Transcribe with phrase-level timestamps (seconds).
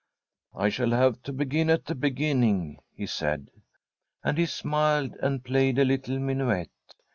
[0.55, 3.51] 'I shall have to begin at the beginning,' he said.
[4.23, 6.71] And he smiled and played a little minuet.